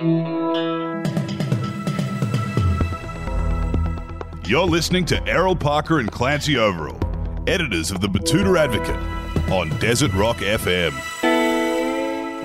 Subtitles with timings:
[0.00, 1.04] You're
[4.66, 6.98] listening to Errol Parker and Clancy Overell,
[7.46, 8.96] editors of the Betoota Advocate
[9.52, 10.94] on Desert Rock FM.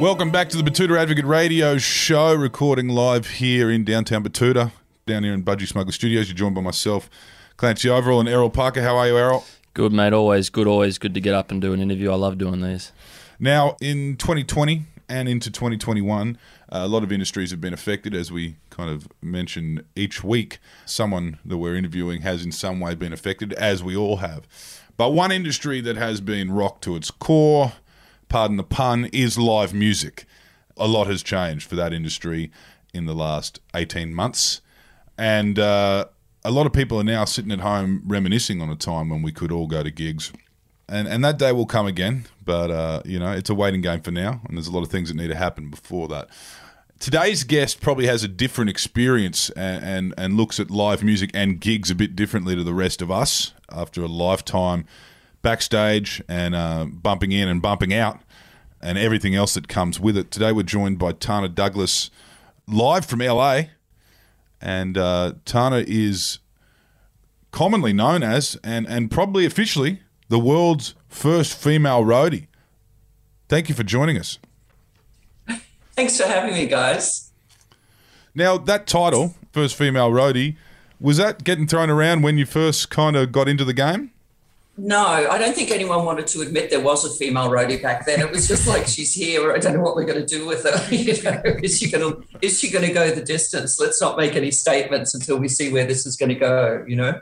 [0.02, 4.74] Welcome back to the Betoota Advocate radio show, recording live here in downtown Betoota,
[5.06, 6.28] down here in Budgie Smuggler Studios.
[6.28, 7.10] You're joined by myself,
[7.56, 8.82] Clancy Overell, and Errol Parker.
[8.82, 9.46] How are you, Errol?
[9.74, 10.12] Good, mate.
[10.12, 10.68] Always good.
[10.68, 12.12] Always good to get up and do an interview.
[12.12, 12.92] I love doing these.
[13.40, 16.38] Now, in 2020 and into 2021,
[16.70, 20.60] uh, a lot of industries have been affected, as we kind of mention each week.
[20.86, 24.48] Someone that we're interviewing has in some way been affected, as we all have.
[24.98, 27.74] But one industry that has been rocked to its core,
[28.30, 30.26] pardon the pun, is live music.
[30.78, 32.52] A lot has changed for that industry
[32.94, 34.62] in the last 18 months.
[35.18, 36.06] And uh,
[36.44, 39.32] a lot of people are now sitting at home reminiscing on a time when we
[39.32, 40.32] could all go to gigs.
[40.88, 44.02] And, and that day will come again, but uh, you know it's a waiting game
[44.02, 46.30] for now, and there's a lot of things that need to happen before that.
[47.00, 51.60] Today's guest probably has a different experience and, and, and looks at live music and
[51.60, 54.86] gigs a bit differently to the rest of us after a lifetime
[55.42, 58.22] backstage and uh, bumping in and bumping out
[58.82, 60.32] and everything else that comes with it.
[60.32, 62.10] Today we're joined by Tana Douglas
[62.68, 63.64] live from LA.
[64.62, 66.40] And uh, Tana is
[67.52, 72.48] commonly known as, and, and probably officially, the world's first female roadie.
[73.48, 74.40] Thank you for joining us.
[75.96, 77.32] Thanks for having me, guys.
[78.34, 80.58] Now, that title, first female roadie,
[81.00, 84.12] was that getting thrown around when you first kind of got into the game?
[84.78, 88.20] No, I don't think anyone wanted to admit there was a female roadie back then.
[88.20, 89.54] It was just like she's here.
[89.54, 90.86] I don't know what we're going to do with her.
[90.96, 93.80] You know, is she going to is she going to go the distance?
[93.80, 96.84] Let's not make any statements until we see where this is going to go.
[96.88, 97.22] You know,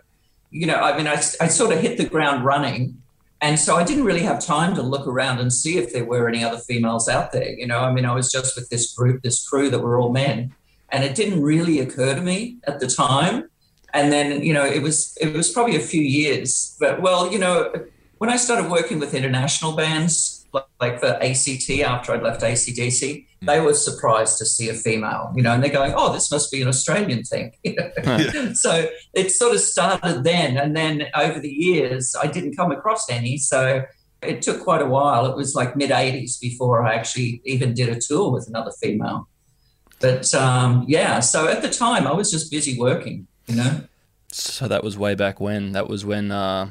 [0.53, 0.75] you know.
[0.75, 3.01] I mean, I, I sort of hit the ground running,
[3.41, 6.29] and so I didn't really have time to look around and see if there were
[6.29, 7.51] any other females out there.
[7.51, 10.13] You know, I mean, I was just with this group, this crew that were all
[10.13, 10.53] men,
[10.89, 13.49] and it didn't really occur to me at the time
[13.93, 17.39] and then you know it was it was probably a few years but well you
[17.39, 17.71] know
[18.17, 20.42] when i started working with international bands
[20.79, 23.45] like for act after i'd left AC/DC hmm.
[23.45, 26.51] they were surprised to see a female you know and they're going oh this must
[26.51, 27.51] be an australian thing
[28.53, 33.09] so it sort of started then and then over the years i didn't come across
[33.09, 33.83] any so
[34.21, 37.89] it took quite a while it was like mid 80s before i actually even did
[37.89, 39.27] a tour with another female
[39.99, 43.81] but um, yeah so at the time i was just busy working you know.
[44.31, 45.73] So that was way back when.
[45.73, 46.69] That was when uh,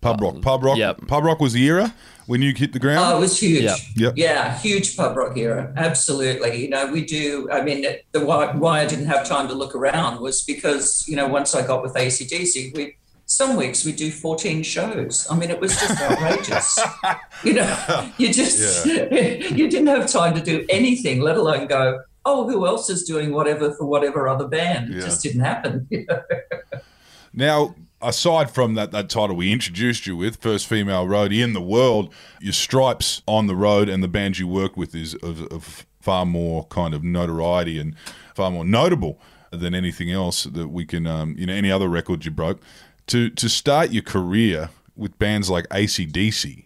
[0.00, 1.06] pub rock, uh, pub rock, yep.
[1.06, 1.94] pub rock was the era
[2.26, 3.00] when you hit the ground.
[3.00, 3.62] Oh, it was huge.
[3.62, 3.78] Yep.
[3.96, 4.12] Yep.
[4.16, 5.72] Yeah, huge pub rock era.
[5.76, 6.62] Absolutely.
[6.62, 7.48] You know, we do.
[7.50, 11.16] I mean, the why, why I didn't have time to look around was because you
[11.16, 12.96] know once I got with AC/DC, we
[13.28, 15.26] some weeks we do 14 shows.
[15.28, 16.78] I mean, it was just outrageous.
[17.44, 19.04] you know, you just yeah.
[19.10, 23.32] you didn't have time to do anything, let alone go oh, who else is doing
[23.32, 24.92] whatever for whatever other band?
[24.92, 25.88] It just didn't happen.
[27.32, 31.60] now, aside from that, that title we introduced you with, first female roadie in the
[31.60, 35.86] world, your stripes on the road and the bands you work with is of, of
[36.00, 37.96] far more kind of notoriety and
[38.34, 39.18] far more notable
[39.50, 42.60] than anything else that we can, um, you know, any other record you broke.
[43.08, 46.64] To to start your career with bands like AC/DC,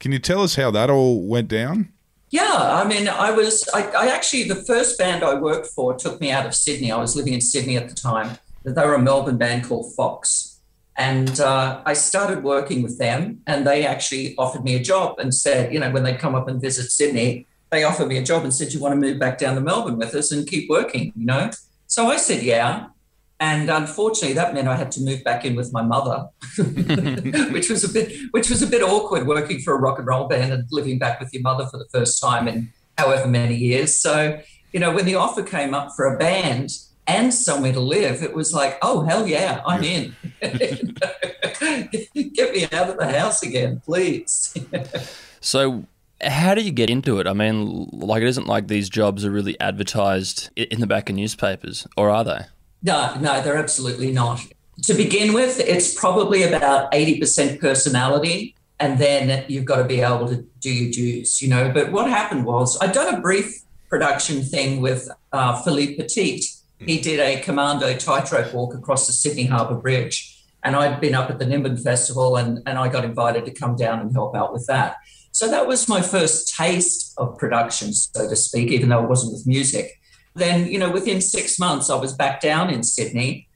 [0.00, 1.92] can you tell us how that all went down?
[2.30, 6.20] Yeah, I mean, I was, I, I, actually, the first band I worked for took
[6.20, 6.92] me out of Sydney.
[6.92, 8.38] I was living in Sydney at the time.
[8.62, 10.49] They were a Melbourne band called Fox.
[10.96, 15.34] And uh, I started working with them, and they actually offered me a job and
[15.34, 18.42] said, you know, when they come up and visit Sydney, they offered me a job
[18.42, 21.12] and said, you want to move back down to Melbourne with us and keep working,
[21.16, 21.50] you know?
[21.86, 22.86] So I said, yeah.
[23.38, 26.28] And unfortunately, that meant I had to move back in with my mother,
[27.52, 30.28] which was a bit which was a bit awkward working for a rock and roll
[30.28, 33.98] band and living back with your mother for the first time in however many years.
[33.98, 34.38] So,
[34.74, 36.70] you know, when the offer came up for a band
[37.10, 40.14] and somewhere to live, it was like, oh hell yeah, I'm in.
[40.40, 40.60] Get
[42.54, 44.54] me out of the house again, please.
[45.40, 45.84] so
[46.22, 47.26] how do you get into it?
[47.26, 51.16] I mean, like it isn't like these jobs are really advertised in the back of
[51.16, 52.40] newspapers, or are they?
[52.82, 54.40] No, no, they're absolutely not.
[54.84, 60.26] To begin with, it's probably about 80% personality, and then you've got to be able
[60.28, 61.70] to do your dues, you know.
[61.72, 66.42] But what happened was I'd done a brief production thing with uh, Philippe Petit.
[66.80, 70.36] He did a commando tightrope walk across the Sydney Harbour Bridge.
[70.62, 73.76] And I'd been up at the Nimbin Festival and, and I got invited to come
[73.76, 74.96] down and help out with that.
[75.32, 79.32] So that was my first taste of production, so to speak, even though it wasn't
[79.32, 80.00] with music.
[80.34, 83.48] Then, you know, within six months, I was back down in Sydney.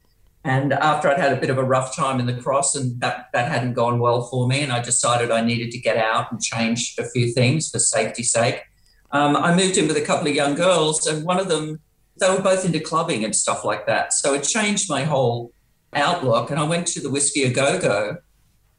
[0.44, 3.29] And after I'd had a bit of a rough time in the cross and that,
[3.32, 6.41] that hadn't gone well for me, and I decided I needed to get out and
[6.41, 8.62] change a few things for safety's sake,
[9.11, 11.81] um, I moved in with a couple of young girls, and one of them
[12.19, 14.12] they were both into clubbing and stuff like that.
[14.12, 15.52] So it changed my whole
[15.93, 16.50] outlook.
[16.50, 18.19] And I went to the Whiskey A Go Go,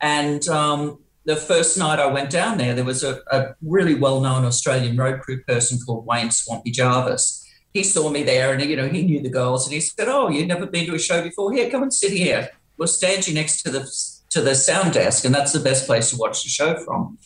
[0.01, 4.21] and um, the first night I went down there, there was a, a really well
[4.21, 7.41] known Australian road crew person called Wayne Swampy Jarvis.
[7.73, 10.29] He saw me there and, you know, he knew the girls and he said, Oh,
[10.29, 11.51] you've never been to a show before?
[11.51, 12.51] Here, come and sit here.
[12.77, 13.89] We'll stand you next to the
[14.29, 17.17] to the sound desk, and that's the best place to watch the show from.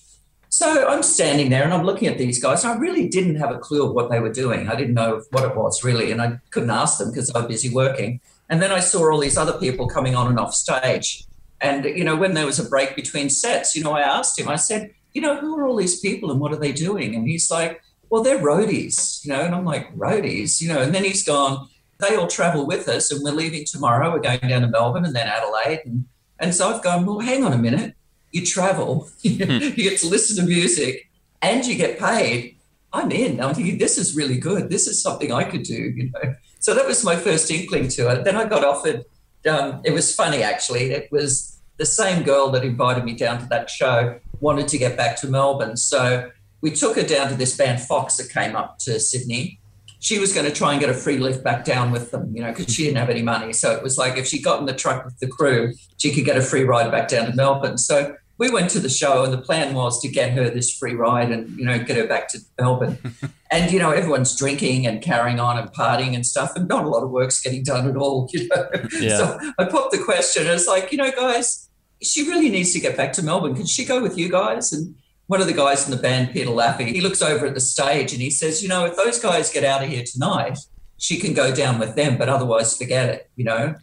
[0.49, 2.65] So I'm standing there and I'm looking at these guys.
[2.65, 4.67] I really didn't have a clue of what they were doing.
[4.67, 7.47] I didn't know what it was really, and I couldn't ask them because I was
[7.47, 8.19] busy working.
[8.49, 11.25] And then I saw all these other people coming on and off stage.
[11.61, 14.49] And, you know, when there was a break between sets, you know, I asked him,
[14.49, 17.15] I said, you know, who are all these people and what are they doing?
[17.15, 20.95] And he's like, well, they're roadies, you know, and I'm like, roadies, you know, and
[20.95, 21.67] then he's gone,
[21.99, 24.11] they all travel with us and we're leaving tomorrow.
[24.11, 25.81] We're going down to Melbourne and then Adelaide.
[25.85, 26.05] And,
[26.39, 27.93] and so I've gone, well, hang on a minute.
[28.31, 31.09] You travel, you get to listen to music
[31.41, 32.57] and you get paid.
[32.91, 33.39] I'm in.
[33.39, 34.69] I'm thinking, this is really good.
[34.69, 36.35] This is something I could do, you know.
[36.59, 38.23] So that was my first inkling to it.
[38.23, 39.05] Then I got offered
[39.47, 40.91] um, it was funny actually.
[40.91, 44.97] It was the same girl that invited me down to that show wanted to get
[44.97, 46.29] back to Melbourne, so
[46.61, 49.58] we took her down to this band Fox that came up to Sydney.
[49.99, 52.41] She was going to try and get a free lift back down with them, you
[52.41, 53.51] know, because she didn't have any money.
[53.53, 56.25] So it was like if she got in the truck with the crew, she could
[56.25, 57.77] get a free ride back down to Melbourne.
[57.77, 60.95] So we went to the show and the plan was to get her this free
[60.95, 62.97] ride and you know get her back to melbourne
[63.51, 66.87] and you know everyone's drinking and carrying on and partying and stuff and not a
[66.87, 68.67] lot of work's getting done at all you know
[68.99, 69.17] yeah.
[69.17, 71.69] so i popped the question it's like you know guys
[72.01, 74.95] she really needs to get back to melbourne can she go with you guys and
[75.29, 78.11] one of the guys in the band peter laffy he looks over at the stage
[78.13, 80.57] and he says you know if those guys get out of here tonight
[80.97, 83.75] she can go down with them but otherwise forget it you know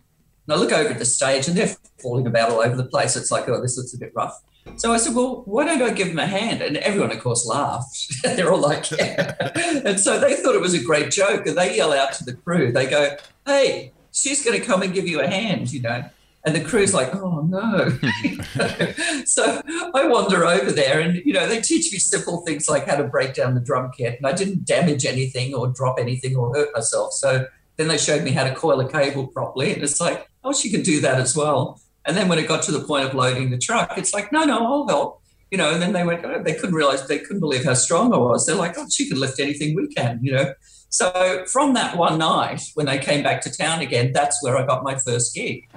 [0.47, 3.17] and I look over at the stage and they're falling about all over the place.
[3.17, 4.41] It's like, oh, this looks a bit rough.
[4.77, 6.63] So I said, well, why don't I give them a hand?
[6.63, 8.13] And everyone, of course, laughed.
[8.23, 9.35] they're all like, yeah.
[9.85, 11.47] and so they thought it was a great joke.
[11.47, 14.95] And they yell out to the crew, they go, hey, she's going to come and
[14.95, 16.05] give you a hand, you know.
[16.47, 17.89] And the crew's like, oh no.
[19.25, 19.61] so
[19.95, 23.03] I wander over there and, you know, they teach me simple things like how to
[23.03, 24.17] break down the drum kit.
[24.17, 27.15] And I didn't damage anything or drop anything or hurt myself.
[27.15, 27.47] So
[27.77, 29.75] then they showed me how to coil a cable properly.
[29.75, 31.81] And it's like, oh, she can do that as well.
[32.05, 34.45] And then when it got to the point of loading the truck, it's like, no,
[34.45, 35.23] no, I'll help.
[35.51, 38.15] You know, and then they went, oh, they couldn't realize, they couldn't believe how strong
[38.15, 38.47] I was.
[38.47, 40.55] They're like, oh, she can lift anything we can, you know.
[40.91, 44.65] So from that one night, when they came back to town again, that's where I
[44.65, 45.69] got my first gig.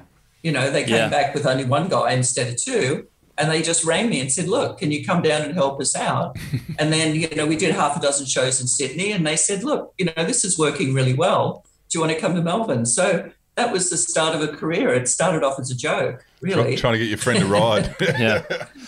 [0.44, 1.10] You know, they came yeah.
[1.10, 3.08] back with only one guy instead of two.
[3.38, 5.96] And they just rang me and said, Look, can you come down and help us
[5.96, 6.38] out?
[6.80, 9.64] and then, you know, we did half a dozen shows in Sydney and they said,
[9.64, 11.64] Look, you know, this is working really well.
[11.90, 12.86] Do you want to come to Melbourne?
[12.86, 14.94] So that was the start of a career.
[14.94, 16.76] It started off as a joke, really.
[16.78, 17.94] trying to get your friend to ride.
[18.02, 18.42] yeah.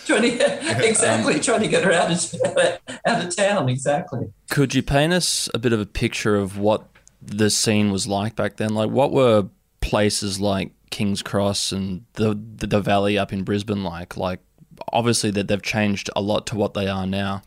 [0.06, 4.32] trying to, exactly, um, trying to get her out of, out of town, exactly.
[4.50, 6.88] Could you paint us a bit of a picture of what
[7.20, 8.74] the scene was like back then?
[8.74, 9.48] Like, what were
[9.80, 14.16] places like King's Cross and the, the, the Valley up in Brisbane like?
[14.16, 14.38] Like,
[14.92, 17.42] obviously, that they've changed a lot to what they are now.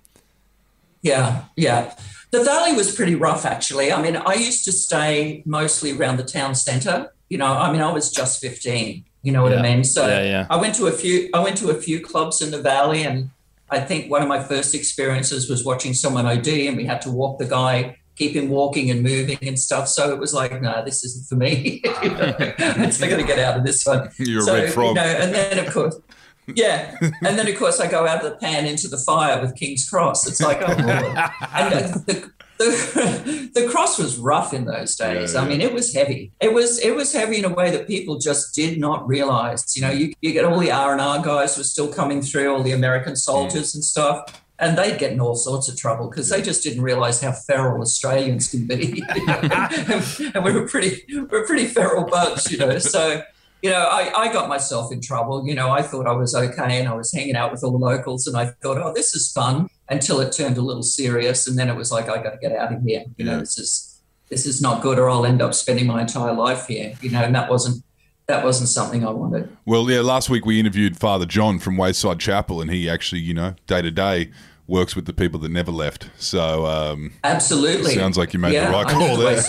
[1.02, 1.94] Yeah, yeah.
[2.32, 3.94] The valley was pretty rough, actually.
[3.94, 7.14] I mean, I used to stay mostly around the town centre.
[7.30, 9.06] You know, I mean, I was just 15.
[9.22, 9.60] You know what yeah.
[9.60, 9.84] I mean?
[9.84, 10.48] So yeah, yeah.
[10.50, 11.30] I went to a few.
[11.34, 13.30] I went to a few clubs in the valley, and
[13.70, 17.12] I think one of my first experiences was watching someone OD, and we had to
[17.12, 19.88] walk the guy, keep him walking and moving and stuff.
[19.88, 21.82] So it was like, no, this isn't for me.
[22.04, 24.10] you know, I'm going to get out of this one.
[24.18, 24.90] You're so, a red frog.
[24.90, 26.00] You know, and then of course,
[26.48, 29.56] yeah, and then of course I go out of the pan into the fire with
[29.56, 30.28] King's Cross.
[30.28, 31.18] It's like, oh Lord.
[31.54, 35.34] and the, the, the cross was rough in those days.
[35.34, 35.46] Yeah, yeah.
[35.46, 36.32] I mean, it was heavy.
[36.40, 39.76] It was it was heavy in a way that people just did not realize.
[39.76, 42.54] You know, you, you get all the R and R guys were still coming through,
[42.54, 43.76] all the American soldiers mm.
[43.76, 44.45] and stuff.
[44.58, 47.82] And they'd get in all sorts of trouble because they just didn't realise how feral
[47.82, 49.04] Australians can be.
[49.16, 49.40] You know?
[49.44, 52.78] and, and we were pretty, we we're pretty feral bunch, you know.
[52.80, 53.22] So
[53.66, 55.48] you know, I, I got myself in trouble.
[55.48, 57.80] You know, I thought I was okay and I was hanging out with all the
[57.80, 61.48] locals and I thought, oh, this is fun until it turned a little serious.
[61.48, 63.06] And then it was like, I got to get out of here.
[63.18, 63.32] You yeah.
[63.32, 66.68] know, this is, this is not good or I'll end up spending my entire life
[66.68, 67.84] here, you know, and that wasn't,
[68.28, 69.56] that wasn't something I wanted.
[69.66, 73.34] Well, yeah, last week we interviewed Father John from Wayside Chapel and he actually, you
[73.34, 74.32] know, day to day
[74.68, 76.10] works with the people that never left.
[76.18, 79.44] So um, absolutely, sounds like you made yeah, the right call there.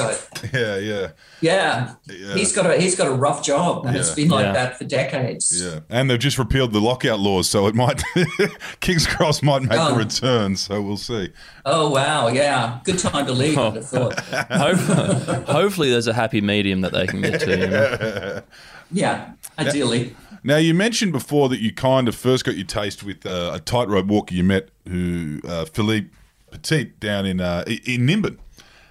[0.52, 2.34] yeah, yeah, yeah, yeah.
[2.34, 4.00] He's got a he's got a rough job, and yeah.
[4.00, 5.62] it's been like that for decades.
[5.62, 8.02] Yeah, and they've just repealed the lockout laws, so it might
[8.80, 9.94] King's Cross might make oh.
[9.94, 10.56] a return.
[10.56, 11.32] So we'll see.
[11.64, 13.58] Oh wow, yeah, good time to leave.
[13.58, 13.68] Oh.
[13.68, 14.20] I thought.
[14.50, 17.58] hopefully, hopefully, there's a happy medium that they can get to.
[17.58, 18.42] You know?
[18.90, 20.14] Yeah, ideally.
[20.42, 23.60] Now, you mentioned before that you kind of first got your taste with uh, a
[23.60, 26.10] tightrope walker you met, who uh, Philippe
[26.52, 28.38] Petit down in uh, in Nimbin.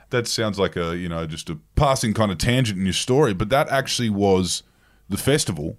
[0.09, 3.33] that sounds like a you know just a passing kind of tangent in your story,
[3.33, 4.63] but that actually was
[5.09, 5.77] the festival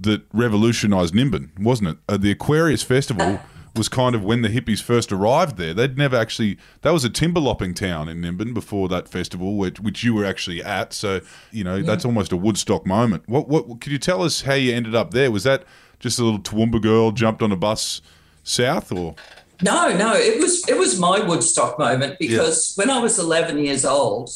[0.00, 1.98] that revolutionized Nimbin, wasn't it?
[2.08, 3.40] Uh, the Aquarius Festival
[3.78, 5.72] was kind of when the hippies first arrived there.
[5.72, 9.80] They'd never actually that was a timber lopping town in Nimbin before that festival, which,
[9.80, 10.92] which you were actually at.
[10.92, 11.20] So
[11.52, 13.28] you know that's almost a Woodstock moment.
[13.28, 15.30] What what could you tell us how you ended up there?
[15.30, 15.64] Was that
[16.00, 18.02] just a little Toowoomba girl jumped on a bus
[18.42, 19.14] south, or
[19.62, 23.84] No, no, it was it was my Woodstock moment because when I was 11 years
[23.84, 24.30] old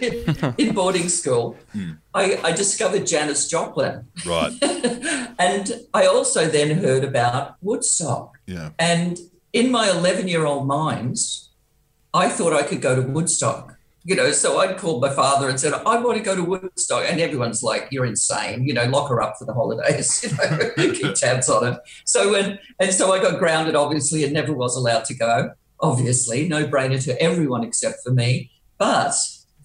[0.58, 1.92] in boarding school, hmm.
[2.14, 4.52] I, I discovered Janis Joplin, right?
[5.38, 8.38] and I also then heard about Woodstock.
[8.46, 9.18] Yeah, And
[9.52, 11.18] in my 11 year old mind,
[12.12, 13.75] I thought I could go to Woodstock.
[14.06, 17.04] You know, so I'd called my father and said, I want to go to Woodstock.
[17.08, 18.64] And everyone's like, You're insane.
[18.66, 21.80] You know, lock her up for the holidays, you know, keep tabs on it.
[22.04, 25.50] So when, and so I got grounded, obviously, and never was allowed to go.
[25.80, 28.50] Obviously, no brainer to everyone except for me.
[28.78, 29.12] But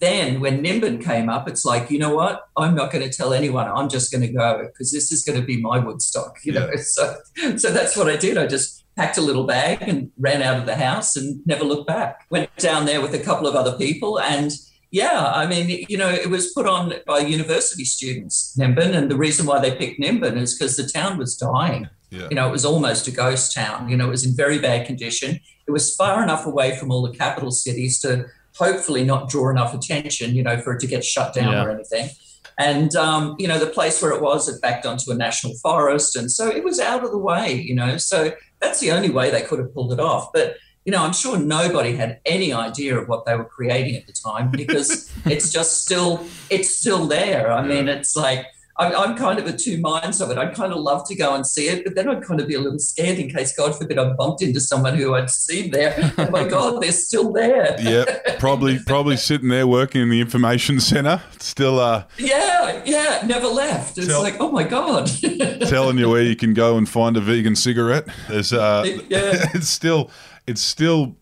[0.02, 2.48] then when Nimbin came up, it's like, you know what?
[2.56, 3.68] I'm not going to tell anyone.
[3.68, 6.38] I'm just going to go because this is going to be my Woodstock.
[6.42, 7.16] You know, so
[7.56, 8.36] so that's what I did.
[8.36, 11.86] I just packed a little bag and ran out of the house and never looked
[11.86, 12.26] back.
[12.30, 14.52] Went down there with a couple of other people and.
[14.94, 19.16] Yeah, I mean, you know, it was put on by university students, Nimbin, and the
[19.16, 21.88] reason why they picked Nimbin is because the town was dying.
[22.10, 23.88] yeah, You know, it was almost a ghost town.
[23.88, 25.40] You know, it was in very bad condition.
[25.66, 28.26] It was far enough away from all the capital cities to
[28.58, 31.64] hopefully not draw enough attention, you know, for it to get shut down Yeah.
[31.64, 32.10] or anything.
[32.58, 36.16] And, um, you know, the place where it was, it backed onto a national forest.
[36.16, 37.96] And so it was out of the way, you know.
[37.96, 38.32] So
[38.62, 40.32] that's the only way they could have pulled it off.
[40.32, 44.06] But, you know, I'm sure nobody had any idea of what they were creating at
[44.06, 47.52] the time because it's just still, it's still there.
[47.52, 48.46] I mean, it's like,
[48.82, 50.38] I'm, I'm kind of a two minds of it.
[50.38, 52.54] I'd kind of love to go and see it, but then I'd kind of be
[52.54, 56.12] a little scared in case, God forbid, I bumped into someone who I'd seen there.
[56.18, 57.76] Oh my God, they're still there.
[57.80, 58.36] yeah.
[58.38, 63.98] Probably probably sitting there working in the information center, still uh, Yeah, yeah, never left.
[63.98, 65.06] It's Tell- like, oh my God.
[65.68, 68.06] telling you where you can go and find a vegan cigarette.
[68.28, 69.46] There's uh, Yeah.
[69.54, 70.10] it's still
[70.46, 71.16] it's still.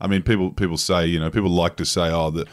[0.00, 2.46] I mean, people people say you know people like to say oh the.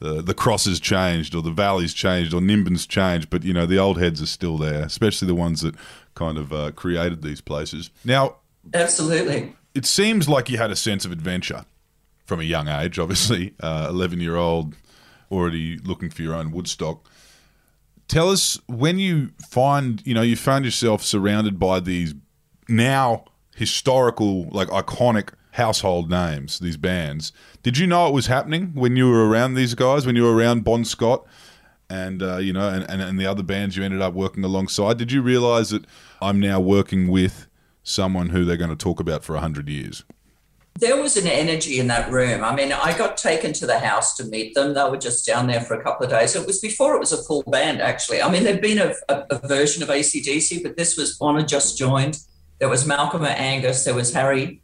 [0.00, 3.66] The, the cross has changed, or the valley's changed, or Nimbin's changed, but you know
[3.66, 5.74] the old heads are still there, especially the ones that
[6.14, 7.90] kind of uh, created these places.
[8.04, 8.36] Now,
[8.72, 9.56] Absolutely.
[9.74, 11.64] it seems like you had a sense of adventure
[12.26, 12.98] from a young age.
[12.98, 14.74] Obviously, eleven year old,
[15.32, 17.08] already looking for your own Woodstock.
[18.06, 22.14] Tell us when you find you know you found yourself surrounded by these
[22.68, 23.24] now
[23.56, 27.32] historical, like iconic household names, these bands.
[27.62, 30.06] Did you know it was happening when you were around these guys?
[30.06, 31.26] When you were around Bon Scott?
[31.90, 34.98] And uh, you know, and, and, and the other bands you ended up working alongside.
[34.98, 35.86] Did you realize that
[36.20, 37.48] I'm now working with
[37.82, 40.04] someone who they're going to talk about for hundred years?
[40.78, 42.44] There was an energy in that room.
[42.44, 44.74] I mean, I got taken to the house to meet them.
[44.74, 46.36] They were just down there for a couple of days.
[46.36, 48.22] It was before it was a full band, actually.
[48.22, 51.78] I mean, there'd been a, a, a version of AC/DC, but this was Bonner just
[51.78, 52.20] joined.
[52.60, 53.84] There was Malcolm and Angus.
[53.84, 54.62] There was Harry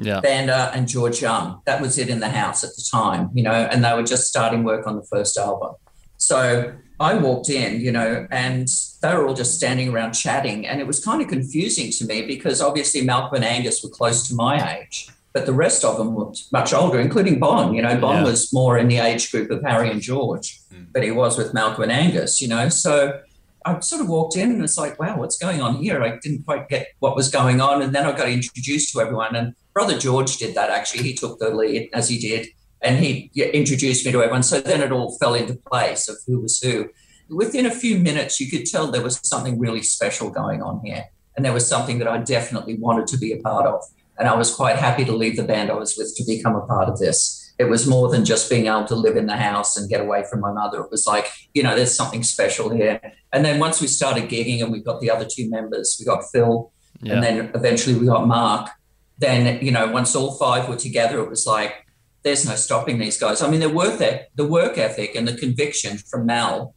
[0.00, 0.20] Yeah.
[0.20, 1.60] Vanda and George Young.
[1.66, 4.26] That was it in the house at the time, you know, and they were just
[4.28, 5.74] starting work on the first album.
[6.16, 8.68] So I walked in, you know, and
[9.02, 10.66] they were all just standing around chatting.
[10.66, 14.26] And it was kind of confusing to me because obviously Malcolm and Angus were close
[14.28, 17.72] to my age, but the rest of them were much older, including Bon.
[17.72, 18.24] You know, Bon Yeah.
[18.24, 20.84] was more in the age group of Harry and George, hmm.
[20.92, 22.68] but he was with Malcolm and Angus, you know.
[22.68, 23.20] So
[23.64, 26.02] I sort of walked in and it's like, wow, what's going on here?
[26.02, 27.82] I didn't quite get what was going on.
[27.82, 29.36] And then I got introduced to everyone.
[29.36, 31.04] And Brother George did that actually.
[31.04, 32.48] He took the lead as he did.
[32.82, 34.42] And he introduced me to everyone.
[34.42, 36.88] So then it all fell into place of who was who.
[37.28, 41.04] Within a few minutes, you could tell there was something really special going on here.
[41.36, 43.80] And there was something that I definitely wanted to be a part of.
[44.18, 46.66] And I was quite happy to leave the band I was with to become a
[46.66, 47.54] part of this.
[47.60, 50.24] It was more than just being able to live in the house and get away
[50.28, 50.80] from my mother.
[50.80, 53.00] It was like, you know, there's something special here.
[53.32, 56.24] And then once we started gigging and we got the other two members, we got
[56.32, 57.14] Phil Yeah.
[57.14, 58.70] and then eventually we got Mark.
[59.18, 61.86] Then, you know, once all five were together, it was like,
[62.22, 63.42] there's no stopping these guys.
[63.42, 66.74] I mean, the work, the work ethic and the conviction from Mal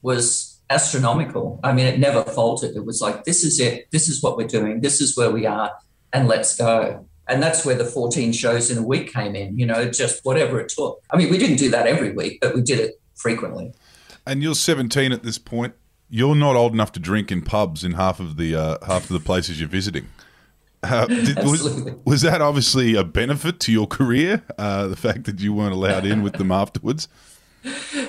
[0.00, 1.60] was astronomical.
[1.62, 2.76] I mean, it never faltered.
[2.76, 3.90] It was like, this is it.
[3.90, 4.80] This is what we're doing.
[4.80, 5.72] This is where we are.
[6.12, 7.06] And let's go.
[7.28, 10.60] And that's where the 14 shows in a week came in, you know, just whatever
[10.60, 11.02] it took.
[11.10, 13.72] I mean, we didn't do that every week, but we did it frequently.
[14.26, 15.74] And you're 17 at this point.
[16.08, 19.08] You're not old enough to drink in pubs in half of the uh, half of
[19.08, 20.08] the places you're visiting.
[20.82, 21.62] Uh, did, was,
[22.04, 24.42] was that obviously a benefit to your career?
[24.58, 27.08] Uh, the fact that you weren't allowed in with them afterwards.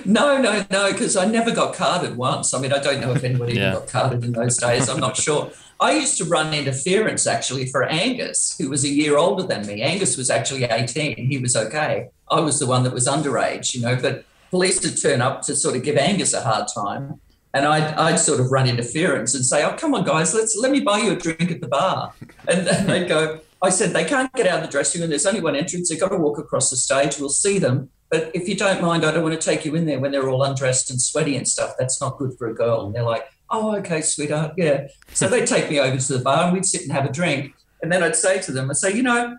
[0.05, 2.53] No, no, no, because I never got carded once.
[2.53, 3.69] I mean, I don't know if anybody Yeah.
[3.69, 4.89] even got carded in those days.
[4.89, 5.51] I'm not sure.
[5.79, 9.81] I used to run interference actually for Angus, who was a year older than me.
[9.83, 11.15] Angus was actually 18.
[11.29, 12.07] He was okay.
[12.31, 15.55] I was the one that was underage, you know, but police would turn up to
[15.55, 17.19] sort of give Angus a hard time.
[17.53, 20.71] And I'd, I'd sort of run interference and say, "Oh, come on, guys, let's let
[20.71, 22.13] me buy you a drink at the bar."
[22.47, 25.09] And then they'd go, "I said they can't get out of the dressing room.
[25.09, 25.89] There's only one entrance.
[25.89, 27.19] They've got to walk across the stage.
[27.19, 27.89] We'll see them.
[28.09, 30.29] But if you don't mind, I don't want to take you in there when they're
[30.29, 31.73] all undressed and sweaty and stuff.
[31.77, 35.47] That's not good for a girl." And they're like, "Oh, okay, sweetheart, yeah." So they'd
[35.47, 37.53] take me over to the bar and we'd sit and have a drink.
[37.83, 39.37] And then I'd say to them, I'd say, "You know,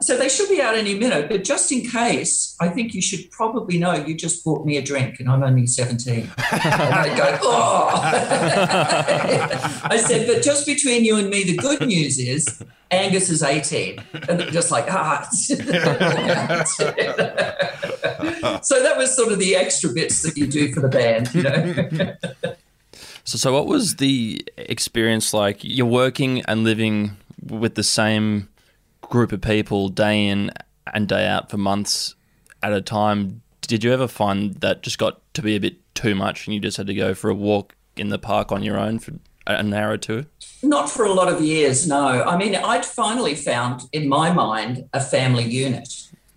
[0.00, 3.30] so they should be out any minute, but just in case, I think you should
[3.30, 6.14] probably know you just bought me a drink and I'm only 17.
[6.14, 7.90] and they go, oh.
[9.84, 14.02] I said, but just between you and me, the good news is Angus is 18.
[14.28, 15.28] And just like, ah.
[15.32, 15.54] so
[18.82, 21.74] that was sort of the extra bits that you do for the band, you know.
[23.24, 25.58] so, so what was the experience like?
[25.60, 28.48] You're working and living with the same
[29.10, 30.50] group of people day in
[30.94, 32.14] and day out for months
[32.62, 36.14] at a time, did you ever find that just got to be a bit too
[36.14, 38.78] much and you just had to go for a walk in the park on your
[38.78, 39.12] own for
[39.46, 40.24] an hour or two?
[40.62, 42.22] Not for a lot of years, no.
[42.24, 45.92] I mean, I'd finally found in my mind a family unit.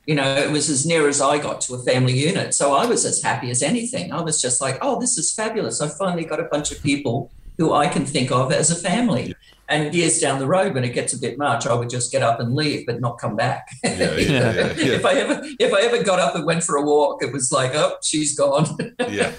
[0.06, 2.54] You know, it was as near as I got to a family unit.
[2.54, 4.12] So I was as happy as anything.
[4.12, 5.80] I was just like, oh, this is fabulous.
[5.80, 9.34] I finally got a bunch of people who I can think of as a family.
[9.70, 12.22] And years down the road, when it gets a bit much, I would just get
[12.22, 13.66] up and leave, but not come back.
[13.84, 16.82] Yeah, yeah, yeah, if I ever if I ever got up and went for a
[16.82, 18.66] walk, it was like, oh, she's gone.
[19.10, 19.32] yeah.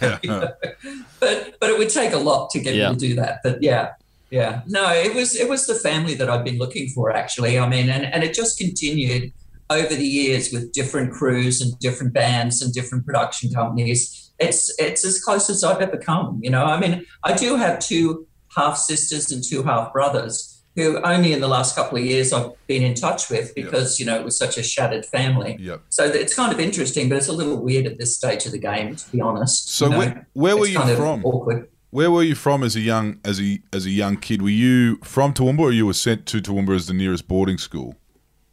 [1.21, 3.41] but but it would take a lot to get me to do that.
[3.45, 3.93] But yeah,
[4.31, 4.63] yeah.
[4.67, 7.59] No, it was it was the family that I've been looking for actually.
[7.59, 9.33] I mean, and, and it just continued
[9.71, 14.33] over the years with different crews and different bands and different production companies.
[14.39, 16.41] It's it's as close as I've ever come.
[16.43, 21.01] You know, I mean, I do have two half sisters and two half brothers who
[21.03, 24.07] only in the last couple of years I've been in touch with because yep.
[24.07, 25.57] you know it was such a shattered family.
[25.61, 25.83] Yep.
[25.89, 28.59] So it's kind of interesting, but it's a little weird at this stage of the
[28.59, 29.71] game, to be honest.
[29.71, 31.25] So you know, where, where were you from?
[31.25, 31.69] Awkward.
[31.91, 34.43] Where were you from as a young as a as a young kid?
[34.43, 37.95] Were you from Toowoomba, or you were sent to Toowoomba as the nearest boarding school?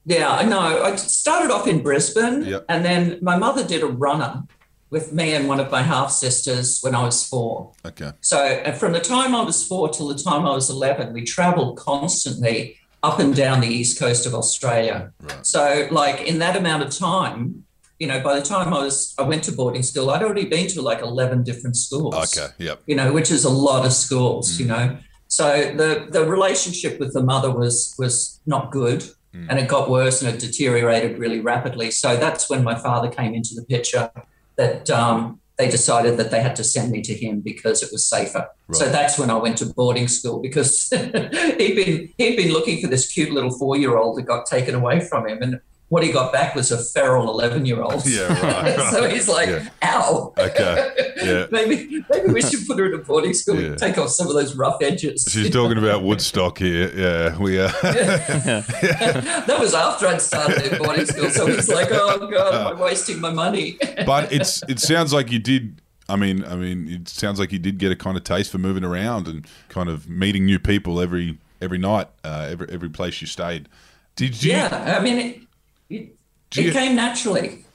[0.05, 0.59] Yeah, no.
[0.59, 2.65] I started off in Brisbane, yep.
[2.69, 4.43] and then my mother did a runner
[4.91, 7.71] with me and one of my half sisters when I was four.
[7.85, 8.11] Okay.
[8.19, 11.77] So from the time I was four till the time I was 11, we traveled
[11.77, 15.13] constantly up and down the east coast of Australia.
[15.21, 15.45] Right.
[15.45, 17.63] So, like in that amount of time,
[17.99, 20.67] you know, by the time I was, I went to boarding school, I'd already been
[20.67, 22.13] to like 11 different schools.
[22.37, 22.51] Okay.
[22.57, 22.81] Yep.
[22.85, 24.59] You know, which is a lot of schools, mm.
[24.59, 24.97] you know.
[25.27, 29.03] So the, the relationship with the mother was, was not good.
[29.33, 29.47] Mm.
[29.49, 31.89] And it got worse and it deteriorated really rapidly.
[31.89, 34.11] So that's when my father came into the picture
[34.57, 38.05] that um, they decided that they had to send me to him because it was
[38.05, 38.47] safer.
[38.67, 38.77] Right.
[38.77, 42.87] So that's when I went to boarding school because he'd been he'd been looking for
[42.87, 45.61] this cute little four year old that got taken away from him, and
[45.91, 48.05] what he got back was a feral 11 year old.
[48.05, 48.77] Yeah, right.
[48.77, 48.93] right.
[48.93, 49.67] so he's like, yeah.
[49.83, 50.33] ow.
[50.37, 51.11] Okay.
[51.17, 51.47] Yeah.
[51.51, 53.67] maybe maybe we should put her in a boarding school yeah.
[53.67, 55.27] and take off some of those rough edges.
[55.29, 56.93] She's talking about Woodstock here.
[56.95, 57.65] Yeah, we are.
[57.83, 58.61] Uh...
[58.61, 61.29] that was after I'd started in boarding school.
[61.29, 63.77] So he's like, oh, God, am I'm wasting my money.
[64.05, 67.59] but it's it sounds like you did I mean, I mean, it sounds like you
[67.59, 71.01] did get a kind of taste for moving around and kind of meeting new people
[71.01, 73.67] every every night, uh, every every place you stayed.
[74.15, 74.51] Did you?
[74.51, 75.47] Yeah, I mean,
[75.91, 77.65] it, it, it you, came naturally.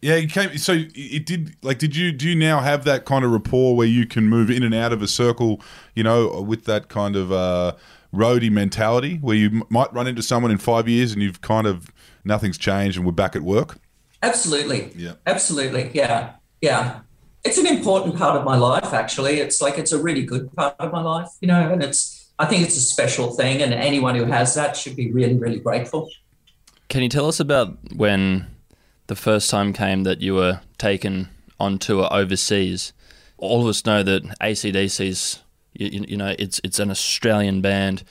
[0.00, 0.56] Yeah, it came.
[0.58, 1.56] So it did.
[1.62, 4.50] Like, did you do you now have that kind of rapport where you can move
[4.50, 5.62] in and out of a circle?
[5.94, 7.74] You know, with that kind of uh,
[8.12, 11.66] roadie mentality, where you m- might run into someone in five years and you've kind
[11.66, 11.90] of
[12.24, 13.78] nothing's changed and we're back at work.
[14.22, 14.92] Absolutely.
[14.96, 15.12] Yeah.
[15.26, 15.90] Absolutely.
[15.94, 16.34] Yeah.
[16.60, 17.00] Yeah.
[17.44, 18.92] It's an important part of my life.
[18.92, 21.28] Actually, it's like it's a really good part of my life.
[21.40, 22.20] You know, and it's.
[22.36, 25.60] I think it's a special thing, and anyone who has that should be really, really
[25.60, 26.10] grateful.
[26.88, 28.46] Can you tell us about when
[29.06, 32.92] the first time came that you were taken on tour overseas?
[33.38, 35.42] All of us know that AC/DC's,
[35.74, 38.04] you, you know, it's it's an Australian band,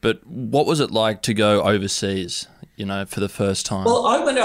[0.00, 2.46] but what was it like to go overseas?
[2.76, 3.84] You know, for the first time.
[3.84, 4.38] Well, I went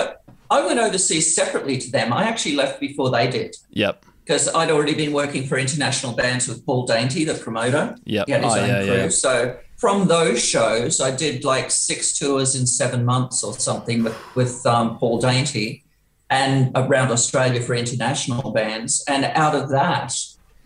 [0.50, 2.14] I went overseas separately to them.
[2.14, 3.56] I actually left before they did.
[3.72, 4.06] Yep.
[4.24, 7.96] Because I'd already been working for international bands with Paul Dainty, the promoter.
[8.04, 8.28] Yep.
[8.28, 8.96] He had his oh, own yeah, crew.
[8.96, 9.10] Yeah.
[9.10, 14.36] So from those shows, I did like six tours in seven months or something with,
[14.36, 15.84] with um, Paul Dainty
[16.30, 19.04] and around Australia for international bands.
[19.08, 20.14] And out of that,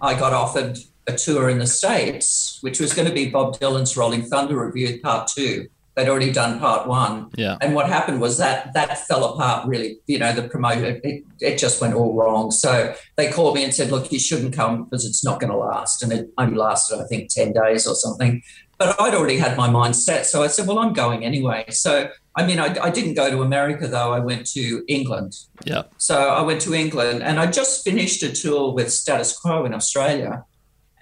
[0.02, 3.98] I got offered a tour in the States, which was going to be Bob Dylan's
[3.98, 5.68] Rolling Thunder Revue Part Two.
[5.96, 7.30] They'd already done Part One.
[7.36, 7.58] Yeah.
[7.60, 10.00] And what happened was that that fell apart really.
[10.08, 12.50] You know, the promoter, it, it just went all wrong.
[12.50, 15.58] So they called me and said, look, you shouldn't come because it's not going to
[15.58, 16.02] last.
[16.02, 18.42] And it only lasted, I think, 10 days or something.
[18.82, 20.26] But I'd already had my mind set.
[20.26, 21.66] So I said, well, I'm going anyway.
[21.70, 24.12] So, I mean, I, I didn't go to America though.
[24.12, 25.34] I went to England.
[25.66, 25.84] Yeah.
[25.98, 29.74] So I went to England and I just finished a tour with Status Quo in
[29.74, 30.46] Australia.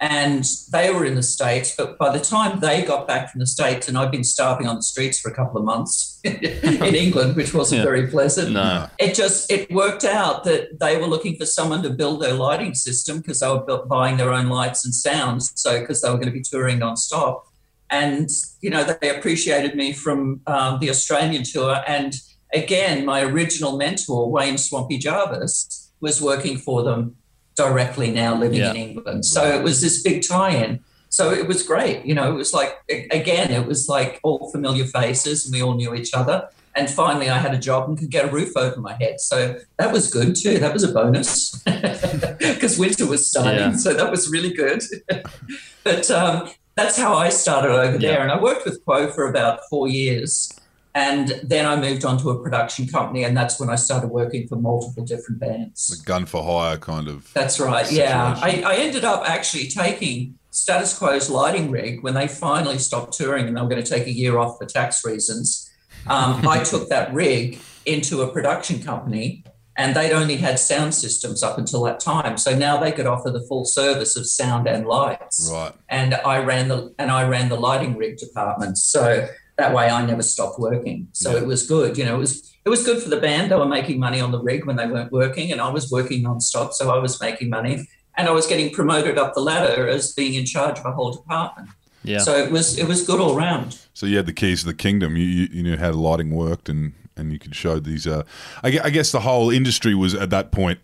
[0.02, 3.46] And they were in the States, but by the time they got back from the
[3.46, 7.36] States, and I'd been starving on the streets for a couple of months in England,
[7.36, 7.84] which wasn't Yeah.
[7.84, 8.88] very pleasant No.
[8.98, 12.74] it just it worked out that they were looking for someone to build their lighting
[12.74, 16.32] system because they were buying their own lights and sounds so because they were going
[16.34, 17.42] to be touring nonstop
[17.90, 18.28] and
[18.60, 22.14] you know they appreciated me from um, the australian tour and
[22.54, 27.16] again my original mentor wayne swampy jarvis was working for them
[27.56, 28.70] directly now living Yeah.
[28.70, 32.36] in england so it was this big tie-in so it was great you know it
[32.36, 32.76] was like
[33.10, 37.28] again it was like all familiar faces and we all knew each other and finally,
[37.28, 39.20] I had a job and could get a roof over my head.
[39.20, 40.58] So that was good too.
[40.58, 41.60] That was a bonus
[42.38, 43.72] because winter was starting.
[43.72, 43.76] Yeah.
[43.76, 44.82] So that was really good.
[45.84, 46.48] but um,
[46.80, 48.22] that's how I started over there.
[48.22, 50.52] And I worked with Quo for about four years.
[50.94, 53.22] And then I moved on to a production company.
[53.22, 55.86] And that's when I started working for multiple different bands.
[55.86, 57.32] The gun for hire kind of.
[57.32, 57.90] That's right.
[57.90, 58.36] Yeah.
[58.40, 58.62] I.
[58.66, 63.56] I ended up actually taking Status Quo's lighting rig when they finally stopped touring and
[63.56, 65.70] they were going to take a year off for tax reasons.
[66.08, 69.44] Um, I took that rig into a production company
[69.76, 72.36] and they'd only had sound systems up until that time.
[72.36, 75.48] So now they could offer the full service of sound and lights.
[75.52, 75.72] Right.
[75.88, 78.78] And I ran the and I ran the lighting rig department.
[78.78, 81.08] So that way I never stopped working.
[81.12, 81.38] So Yeah.
[81.42, 81.96] it was good.
[81.98, 83.50] You know, it was it was good for the band.
[83.50, 86.22] They were making money on the rig when they weren't working, and I was working
[86.24, 87.86] nonstop, so I was making money.
[88.16, 91.12] And I was getting promoted up the ladder as being in charge of a whole
[91.12, 91.70] department.
[92.02, 92.18] Yeah.
[92.18, 93.78] So it was it was good all round.
[93.94, 95.16] So you had the keys to the kingdom.
[95.16, 98.06] You you, you knew how the lighting worked, and and you could show these.
[98.06, 98.22] Uh,
[98.64, 100.80] I, I guess the whole industry was at that point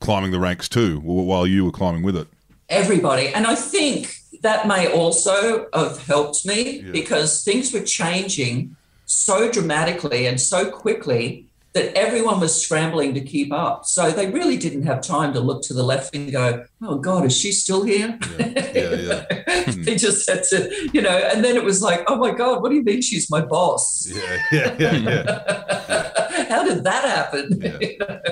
[0.00, 2.28] climbing the ranks too, while you were climbing with it.
[2.68, 3.28] everybody.
[3.28, 6.90] And I think that may also have helped me Yeah.
[6.92, 13.52] because things were changing so dramatically and so quickly that everyone was scrambling to keep
[13.52, 13.86] up.
[13.86, 17.24] So they really didn't have time to look to the left and go, oh God,
[17.24, 18.18] is she still here?
[18.38, 19.24] Yeah, yeah,
[19.64, 19.82] hmm.
[19.82, 22.68] they just had to, you know, and then it was like, oh my God, what
[22.68, 24.06] do you mean she's my boss?
[24.06, 24.96] yeah, yeah, yeah.
[24.96, 26.46] yeah.
[26.48, 27.60] How did that happen?
[27.60, 28.18] Yeah.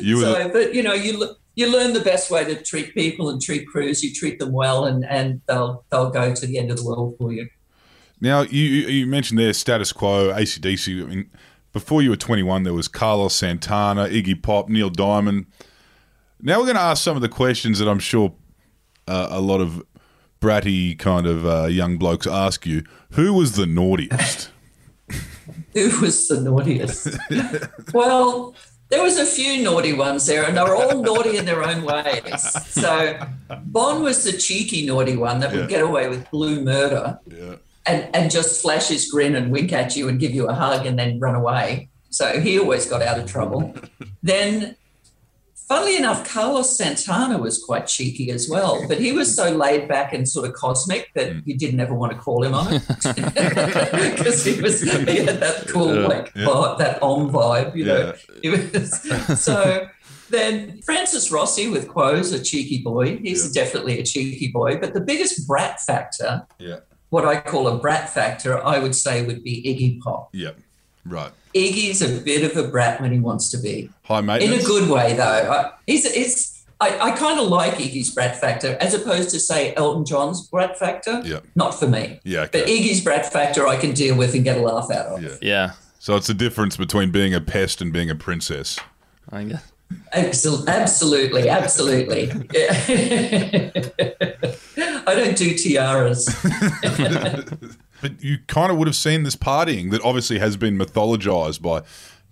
[0.00, 3.30] You were so, but you know, you you learn the best way to treat people
[3.30, 4.02] and treat crews.
[4.02, 7.16] You treat them well, and and they'll they'll go to the end of the world
[7.18, 7.48] for you.
[8.20, 11.02] Now, you you you mentioned their status quo, AC/DC.
[11.02, 11.30] I mean,
[11.72, 15.46] before you were 21, there was Carlos Santana, Iggy Pop, Neil Diamond.
[16.40, 18.34] Now we're going to ask some of the questions that I'm sure
[19.08, 19.82] uh, a lot of
[20.40, 22.82] bratty kind of uh, young blokes ask you.
[23.12, 24.50] Who was the naughtiest?
[25.74, 27.08] Who was the naughtiest?
[27.94, 28.54] well,
[28.88, 31.82] there was a few naughty ones there, and they were all naughty in their own
[31.82, 32.42] ways.
[32.68, 33.18] So
[33.64, 35.60] Bon was the cheeky naughty one that Yeah.
[35.60, 37.18] would get away with blue murder.
[37.26, 37.54] yeah.
[37.86, 40.86] And, and just flash his grin and wink at you and give you a hug
[40.86, 41.88] and then run away.
[42.10, 43.74] So he always got out of trouble.
[44.22, 44.76] then,
[45.54, 50.12] funnily enough, Carlos Santana was quite cheeky as well, but he was so laid back
[50.12, 51.42] and sort of cosmic that mm.
[51.46, 52.82] you didn't ever want to call him on it
[54.16, 56.06] because he was he had that cool Yeah.
[56.06, 56.44] like Yeah.
[56.44, 58.12] vibe, that om vibe, you know.
[58.42, 58.50] Yeah.
[58.50, 59.88] Was, so
[60.28, 63.18] then Francis Rossi with Quo's a cheeky boy.
[63.18, 66.80] He's definitely a cheeky boy, but the biggest brat factor Yeah.
[67.12, 70.30] What I call a brat factor, I would say would be Iggy Pop.
[70.32, 70.52] Yeah.
[71.04, 71.30] Right.
[71.54, 74.88] Iggy's a bit of a brat when he wants to be, High in a good
[74.88, 75.52] way though.
[75.52, 79.74] I, he's, he's, I, I kind of like Iggy's brat factor as opposed to say
[79.74, 81.20] Elton John's brat factor.
[81.22, 81.40] Yeah.
[81.54, 82.18] Not for me.
[82.24, 82.46] Yeah.
[82.50, 85.22] But Iggy's brat factor I can deal with and get a laugh out of.
[85.22, 85.36] Yeah.
[85.42, 85.72] Yeah.
[85.98, 88.80] So it's the difference between being a pest and being a princess.
[89.30, 89.70] I guess.
[90.14, 92.32] Absol- Absolutely, absolutely.
[95.06, 95.12] Yeah.
[95.12, 96.28] I don't do tiaras.
[98.02, 101.82] But you kind of would have seen this partying that obviously has been mythologized by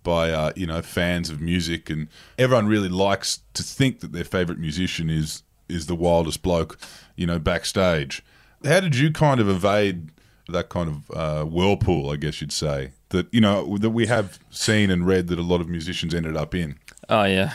[0.02, 4.24] by uh, you know fans of music, and everyone really likes to think that their
[4.24, 6.76] favorite musician is is the wildest bloke,
[7.14, 8.24] you know, backstage.
[8.64, 10.10] How did you kind of evade
[10.48, 14.40] that kind of uh, whirlpool, I guess you'd say, that you know that we have
[14.50, 16.78] seen and read that a lot of musicians ended up in?
[17.08, 17.52] Oh yeah.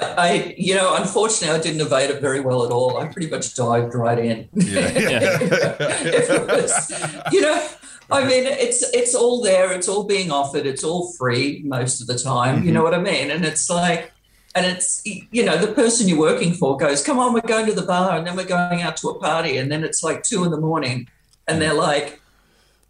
[0.00, 2.96] I, you know, unfortunately, I didn't evade it very well at all.
[2.96, 4.48] I pretty much dived right in.
[4.54, 5.38] Yeah,
[6.46, 6.92] was-
[7.32, 7.68] you know,
[8.10, 9.72] I mean, it's it's all there.
[9.72, 10.66] It's all being offered.
[10.66, 12.64] It's all free most of the time.
[12.64, 13.02] You know mm-hmm.
[13.02, 13.30] what I mean?
[13.30, 14.12] And it's like,
[14.54, 17.72] and it's you know, the person you're working for goes, "Come on, we're going to
[17.72, 20.44] the bar, and then we're going out to a party, and then it's like two
[20.44, 21.08] in the morning,
[21.46, 21.60] and mm.
[21.60, 22.20] they're like."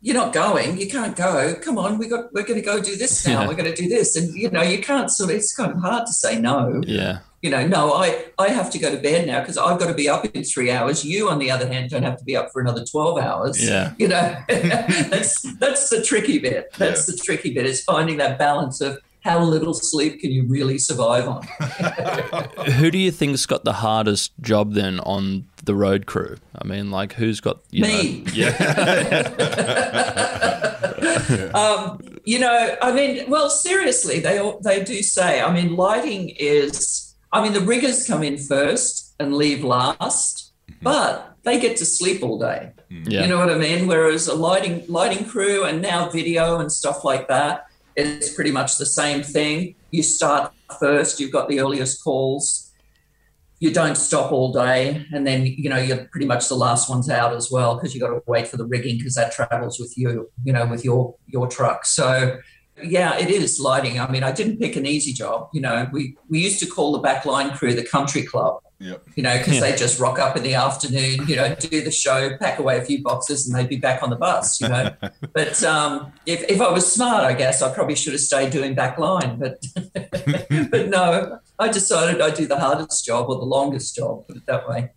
[0.03, 0.79] You're not going.
[0.79, 1.55] You can't go.
[1.61, 2.33] Come on, we got.
[2.33, 3.43] We're going to go do this now.
[3.43, 3.49] Yeah.
[3.49, 5.37] We're going to do this, and you know, you can't sort of.
[5.37, 6.81] It's kind of hard to say no.
[6.87, 7.21] Yeah.
[7.43, 9.95] You know, no, I I have to go to bed now because I've got to
[9.95, 11.05] be up in three hours.
[11.05, 13.63] You, on the other hand, don't have to be up for another twelve hours.
[13.67, 13.95] Yeah.
[13.99, 16.71] You know, that's that's the tricky bit.
[16.77, 20.79] That's the tricky bit is finding that balance of how little sleep can you really
[20.79, 21.43] survive on.
[22.73, 26.37] Who do you think's got the hardest job then on the road crew?
[26.57, 28.23] I mean, like who's got you Me.
[28.23, 28.51] Know, yeah.
[31.55, 35.41] um, you know, I mean, well, seriously, they all, they do say.
[35.41, 37.15] I mean, lighting is.
[37.33, 42.23] I mean, the riggers come in first and leave last, but they get to sleep
[42.23, 42.73] all day.
[42.89, 43.23] yeah.
[43.23, 43.87] You know what I mean?
[43.87, 48.79] Whereas a lighting lighting crew and now video and stuff like that is pretty much
[48.79, 49.75] the same thing.
[49.91, 51.21] You start first.
[51.21, 52.70] You've got the earliest calls.
[53.61, 57.09] You don't stop all day, and then you know you're pretty much the last ones
[57.09, 59.97] out as well because you've got to wait for the rigging because that travels with
[59.97, 60.31] you.
[60.45, 61.85] You know, with your your truck.
[61.85, 62.39] So
[62.83, 64.01] yeah, it is lighting.
[64.01, 65.49] I mean, I didn't pick an easy job.
[65.53, 69.03] You know, we we used to call the backline crew the country club Yep.
[69.15, 69.61] you know, because Yeah.
[69.61, 72.83] they just rock up in the afternoon, you know, do the show, pack away a
[72.83, 74.91] few boxes, and they'd be back on the bus, you know.
[75.35, 78.75] but um, if, if I was smart, I guess I probably should have stayed doing
[78.75, 79.39] back line.
[79.39, 79.63] But
[80.71, 84.47] but no, I decided I'd do the hardest job or the longest job, put it
[84.47, 84.93] that way.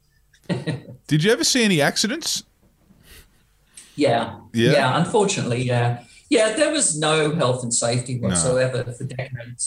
[1.07, 2.43] Did you ever see any accidents?
[3.97, 4.39] Yeah.
[4.53, 4.97] Yeah?
[4.97, 6.03] unfortunately, yeah.
[6.33, 9.65] Yeah, there was no health and safety whatsoever for decades.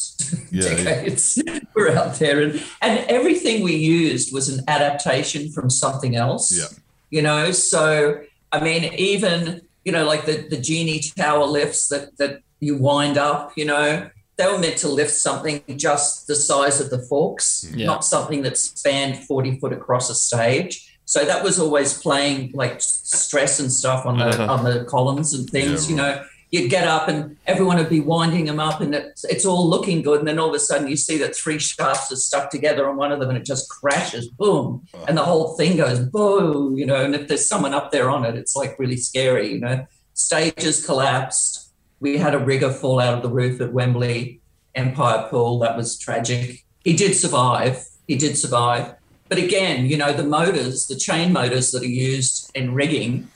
[0.51, 0.75] Yeah, yeah.
[0.75, 1.23] decades.
[1.77, 2.53] We're out there, and
[2.87, 6.45] and everything we used was an adaptation from something else.
[6.61, 6.71] Yeah.
[7.15, 12.05] You know, so I mean, even you know, like the the genie tower lifts that
[12.21, 12.33] that
[12.67, 13.53] you wind up.
[13.61, 13.89] You know,
[14.37, 17.87] they were meant to lift something just the size of the forks, Yeah.
[17.93, 20.75] not something that spanned forty foot across a stage.
[21.05, 24.53] So that was always playing like stress and stuff on the Uh-huh.
[24.55, 25.79] on the columns and things.
[25.85, 26.13] Yeah, You know,
[26.57, 30.03] you'd get up and everyone would be winding them up, and it's, it's all looking
[30.03, 32.89] good, and then all of a sudden you see that three shafts are stuck together
[32.89, 36.77] on one of them, and it just crashes, boom, and the whole thing goes boom.
[36.77, 39.53] You know, and if there's someone up there on it, it's like really scary.
[39.53, 41.73] You know, stages collapsed.
[42.01, 44.41] We had a rigger fall out of the roof at Wembley
[44.75, 45.59] Empire Pool.
[45.61, 46.65] That was tragic.
[46.85, 47.85] He did survive.
[48.07, 48.95] He did survive.
[49.29, 53.29] But again, you know, the motors, the chain motors that are used in rigging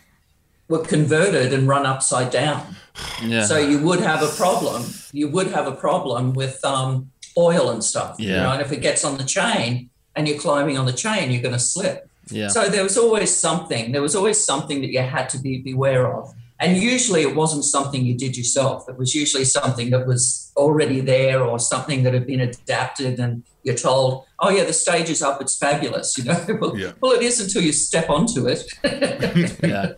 [0.69, 2.77] were converted and run upside down.
[3.23, 3.45] Yeah.
[3.45, 4.83] So you would have a problem.
[5.13, 8.17] You would have a problem with um, oil and stuff.
[8.19, 8.43] You Yeah.
[8.43, 11.43] know, and if it gets on the chain and you're climbing on the chain, you're
[11.43, 12.09] going to slip.
[12.31, 12.49] yeah.
[12.49, 13.93] So there was always something.
[13.93, 16.33] There was always something that you had to be beware of.
[16.63, 18.87] And usually it wasn't something you did yourself.
[18.89, 23.43] It was usually something that was already there or something that had been adapted and
[23.65, 26.19] you're told, oh yeah, the stage is up, it's fabulous.
[26.19, 26.93] You know, well, Yeah.
[27.01, 28.61] well it is until you step onto it.
[29.63, 29.93] yeah.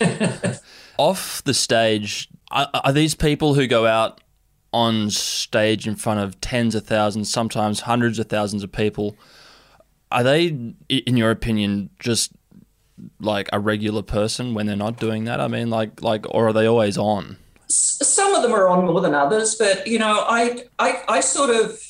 [1.00, 4.20] Off the stage, are, are these people who go out
[4.70, 9.16] on stage in front of tens of thousands, sometimes hundreds of thousands of people?
[10.12, 10.48] Are they,
[10.88, 12.32] in your opinion, just
[13.18, 15.40] like a regular person when they're not doing that?
[15.40, 17.38] I mean, like, like, or are they always on?
[17.70, 21.50] some of them are on more than others, but you know, I, I, I sort
[21.50, 21.80] of,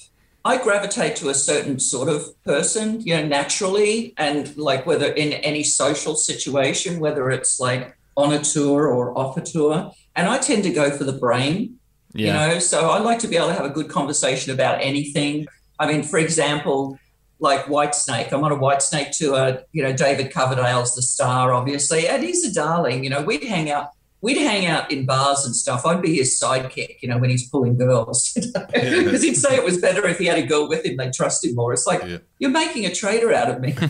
[0.45, 5.33] I gravitate to a certain sort of person, you know, naturally, and like whether in
[5.33, 10.39] any social situation, whether it's like on a tour or off a tour, and I
[10.39, 11.77] tend to go for the brain,
[12.15, 12.27] Yeah.
[12.49, 12.59] you know.
[12.59, 15.47] So I like to be able to have a good conversation about anything.
[15.79, 16.99] I mean, for example,
[17.39, 18.33] like Whitesnake.
[18.33, 19.61] I'm on a Whitesnake tour.
[19.73, 23.03] You know, David Coverdale's the star, obviously, and he's a darling.
[23.05, 23.87] You know, we'd hang out.
[24.23, 25.87] We'd hang out in bars and stuff.
[25.87, 28.33] I'd be his sidekick, you know, when he's pulling girls,
[28.73, 30.99] because he'd say it was better if he had a girl with him.
[30.99, 31.73] They'd trust him more.
[31.73, 32.19] It's like Yeah.
[32.39, 33.73] you're making a traitor out of me.
[33.81, 33.89] but,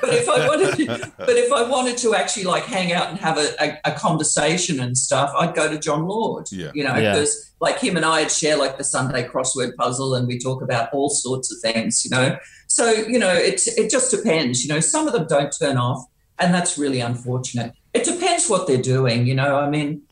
[0.00, 3.18] but if I wanted, to, but if I wanted to actually like hang out and
[3.18, 6.48] have a, a, a conversation and stuff, I'd go to Jon Lord.
[6.52, 6.70] Yeah.
[6.74, 7.12] You know, Yeah.
[7.14, 10.60] because like him and I would share like the Sunday crossword puzzle, and we talk
[10.62, 12.04] about all sorts of things.
[12.04, 14.64] You know, so you know, it it just depends.
[14.64, 16.04] You know, some of them don't turn off,
[16.38, 17.72] and that's really unfortunate.
[17.94, 19.26] It depends what they're doing.
[19.26, 20.02] You know, I mean.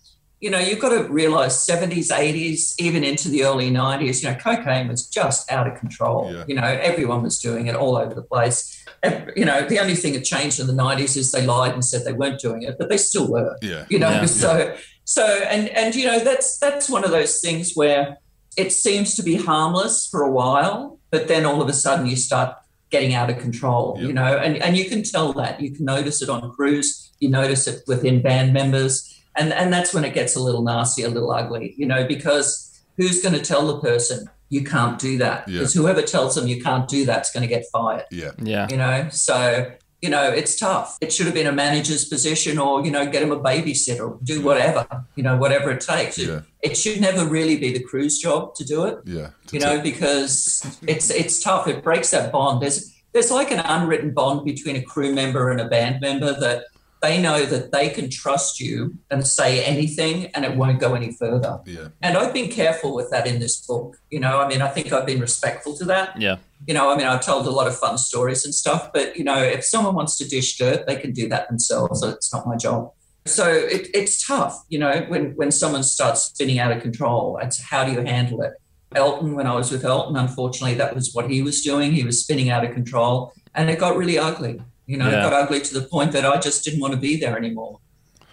[0.40, 4.36] You know, you've got to realize 70s, 80s, even into the early 90s, you know,
[4.36, 6.32] cocaine was just out of control.
[6.32, 6.44] Yeah.
[6.46, 8.86] You know, everyone was doing it all over the place.
[9.34, 12.04] You know, the only thing that changed in the 90s is they lied and said
[12.04, 13.84] they weren't doing it, but they still were Yeah.
[13.88, 14.26] you know Yeah.
[14.26, 18.18] so so and and you know that's that's one of those things where
[18.56, 22.14] it seems to be harmless for a while but then all of a sudden you
[22.14, 22.54] start
[22.90, 24.06] getting out of control Yep.
[24.06, 27.28] you know and and you can tell that you can notice it on crews you
[27.28, 31.08] notice it within band members and and that's when it gets a little nasty a
[31.08, 35.46] little ugly you know because who's going to tell the person you can't do that
[35.48, 35.58] Yeah.
[35.58, 38.32] because whoever tells them you can't do that's going to get fired Yeah.
[38.42, 38.66] Yeah.
[38.70, 40.96] you know so You know, it's tough.
[41.00, 44.36] It should have been a manager's position or, you know, get him a babysitter, do
[44.48, 46.16] whatever, you know, whatever it takes.
[46.18, 46.42] Yeah.
[46.62, 49.30] It should never really be the crew's job to do it, Yeah.
[49.50, 51.66] you know, because it's it's tough.
[51.66, 52.62] It breaks that bond.
[52.62, 52.78] There's
[53.12, 56.58] there's like an unwritten bond between a crew member and a band member that
[57.00, 61.12] they know that they can trust you and say anything and it won't go any
[61.12, 61.60] further.
[61.64, 61.88] Yeah.
[62.02, 63.96] And I've been careful with that in this book.
[64.10, 66.20] You know, I mean, I think I've been respectful to that.
[66.20, 66.36] Yeah.
[66.66, 69.24] You know, I mean, I've told a lot of fun stories and stuff, but, you
[69.24, 72.02] know, if someone wants to dish dirt, they can do that themselves.
[72.02, 72.92] It's not my job.
[73.26, 77.38] So it, it's tough, you know, when, when someone starts spinning out of control.
[77.42, 78.54] It's how do you handle it?
[78.94, 81.92] Elton, when I was with Elton, unfortunately, that was what he was doing.
[81.92, 84.62] He was spinning out of control and it got really ugly.
[84.88, 85.18] You know, Yeah.
[85.20, 87.78] it got ugly to the point that I just didn't want to be there anymore.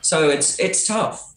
[0.01, 1.33] So it's it's tough.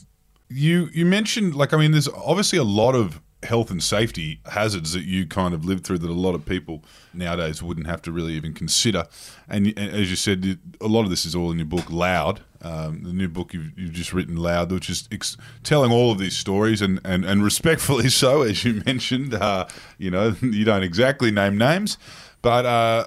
[0.49, 4.93] You you mentioned like I mean, there's obviously a lot of health and safety hazards
[4.93, 6.83] that you kind of lived through that a lot of people
[7.15, 9.05] nowadays wouldn't have to really even consider.
[9.49, 12.41] And, and as you said, a lot of this is all in your book, Loud,
[12.63, 16.19] um, the new book you've, you've just written, Loud, which is ex- telling all of
[16.19, 19.33] these stories and, and, and respectfully so, as you mentioned.
[19.35, 21.97] Uh, you know, you don't exactly name names,
[22.43, 22.67] but.
[22.67, 23.07] Uh,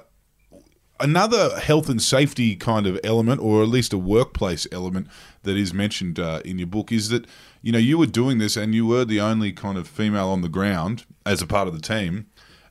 [1.02, 5.08] another health and safety kind of element, or at least a workplace element
[5.42, 7.26] that is mentioned uh, in your book, is that
[7.60, 10.40] you know you were doing this and you were the only kind of female on
[10.40, 12.26] the ground as a part of the team,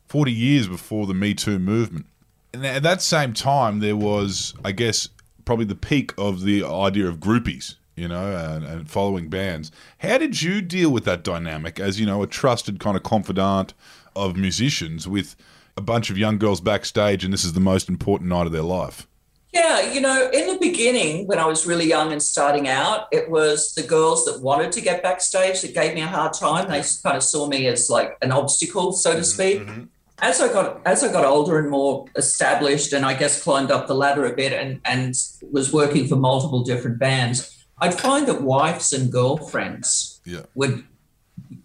[0.08, 2.06] forty years before the Me Too movement.
[2.54, 5.10] And at that same time, there was, I guess,
[5.46, 7.76] probably the peak of the idea of groupies.
[7.98, 9.70] You know, and, and following bands.
[10.00, 13.74] How did you deal with that dynamic as you know a trusted kind of confidant
[14.16, 15.36] of musicians with
[15.78, 18.62] a bunch of young girls backstage, and this is the most important night of their
[18.62, 19.08] life.
[19.54, 23.30] Yeah, you know, in the beginning, when I was really young and starting out, it
[23.30, 26.70] was the girls that wanted to get backstage that gave me a hard time.
[26.70, 27.08] They mm-hmm.
[27.08, 29.60] kind of saw me as like an obstacle, so to mm-hmm, speak.
[29.60, 29.84] Mm-hmm.
[30.20, 33.88] As I got as I got older and more established, and I guess climbed up
[33.88, 35.16] the ladder a bit, and and
[35.52, 40.44] was working for multiple different bands, I'd find that wives and girlfriends Yeah.
[40.54, 40.86] would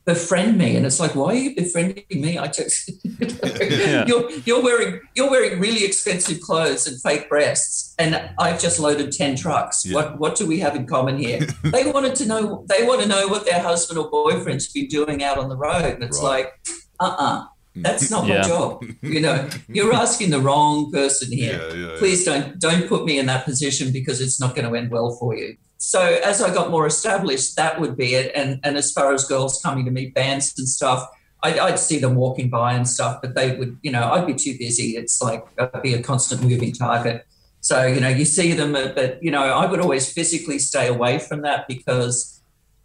[0.07, 2.91] befriend me and it's like why are you befriending me i just
[3.21, 4.07] Yeah.
[4.07, 9.11] you're you're wearing you're wearing really expensive clothes and fake breasts and i've just loaded
[9.11, 9.95] 10 trucks Yeah.
[9.97, 13.09] what what do we have in common here they wanted to know they want to
[13.09, 16.45] know what their husband or boyfriend's been doing out on the road and it's Right.
[16.45, 16.53] like
[17.01, 18.43] uh-uh that's not Yeah.
[18.43, 21.97] my job you know you're asking the wrong person here yeah, yeah.
[21.99, 25.11] please don't don't put me in that position because it's not going to end well
[25.21, 28.33] for you so as i got more established that would be it.
[28.35, 31.07] And and as far as girls coming to meet bands and stuff
[31.43, 34.35] I'd, I'd see them walking by and stuff but they would you know i'd be
[34.35, 34.97] too busy.
[34.97, 37.27] It's like i'd be a constant moving target.
[37.61, 40.87] So you know you see them uh, but you know i would always physically stay
[40.89, 42.41] away from that because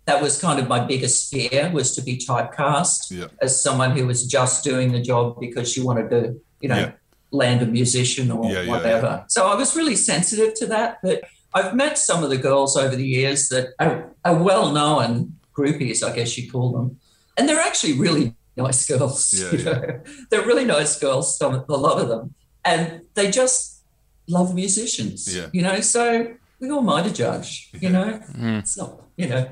[0.05, 3.27] that was kind of my biggest fear was to be typecast Yeah.
[3.41, 6.19] as someone who was just doing the job because she wanted to
[6.59, 6.91] you know Yeah.
[7.31, 9.11] land a musician or Yeah, yeah, whatever.
[9.29, 11.21] So i was really sensitive to that but
[11.53, 16.03] I've met some of the girls over the years that are, are well known groupies,
[16.03, 16.99] I guess you call them.
[17.37, 19.33] And they're actually really nice girls.
[19.33, 19.97] Yeah, you yeah.
[20.29, 22.33] They're really nice girls, some, a lot of them.
[22.63, 23.83] And they just
[24.27, 25.33] love musicians.
[25.35, 25.47] Yeah.
[25.51, 28.21] You know, so we all might a judge, you know.
[28.33, 28.59] Mm.
[28.59, 29.51] It's not, you know.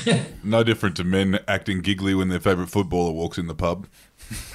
[0.44, 3.86] No different to men acting giggly when their favourite footballer walks in the pub.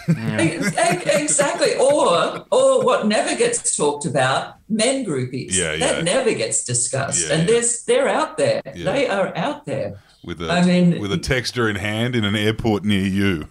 [0.10, 0.76] Ex-
[1.08, 1.76] exactly.
[1.76, 5.54] Or or what never gets talked about, men groupies.
[5.56, 5.93] Yeah, yeah.
[5.93, 7.28] That never gets discussed.
[7.28, 7.54] Yeah, and yeah.
[7.54, 8.62] there's they're out there.
[8.65, 8.91] Yeah.
[8.91, 10.00] They are out there.
[10.23, 13.47] With a I mean- with a texter in hand in an airport near you.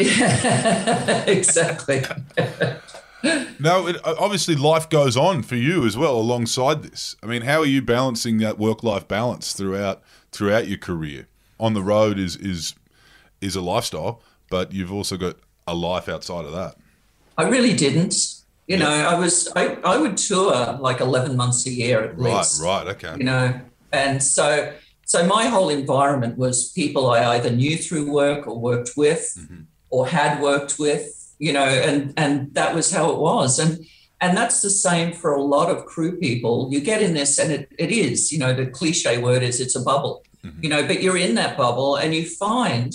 [0.00, 2.02] yeah, exactly.
[3.60, 7.16] No, it, obviously life goes on for you as well alongside this.
[7.22, 11.26] I mean, how are you balancing that work life balance throughout throughout your career?
[11.60, 12.74] On the road is is
[13.40, 15.36] is a lifestyle, but you've also got
[15.66, 16.76] a life outside of that.
[17.36, 18.14] I really didn't.
[18.66, 22.36] You know, I was I, I would tour like eleven months a year at Right,
[22.36, 22.62] least.
[22.62, 23.14] Right, right, okay.
[23.18, 23.60] You know,
[23.92, 24.72] and so
[25.04, 29.62] so my whole environment was people I either knew through work or worked with Mm-hmm.
[29.90, 33.58] or had worked with, you know, and and that was how it was.
[33.58, 33.84] And
[34.20, 36.68] and that's the same for a lot of crew people.
[36.70, 39.76] You get in this and it, it is, you know, the cliche word is it's
[39.76, 40.24] a bubble.
[40.44, 40.62] Mm-hmm.
[40.62, 42.92] You know, but you're in that bubble and you find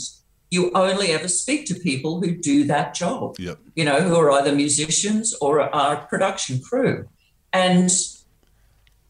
[0.50, 3.58] you only ever speak to people who do that job Yep.
[3.76, 7.08] you know, who are either musicians or are production crew.
[7.52, 7.90] And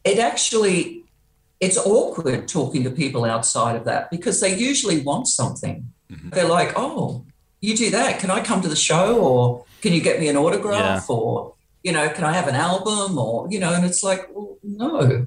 [0.04, 1.04] it actually,
[1.60, 5.92] it's awkward talking to people outside of that because they usually want something.
[6.32, 7.26] They're like, oh,
[7.60, 8.20] you do that.
[8.20, 9.20] Can I come to the show?
[9.20, 11.10] Or can you get me an autograph?
[11.10, 11.53] Or,
[11.84, 13.18] you know, can I have an album?
[13.18, 15.26] Or, you know, and it's like, well, no,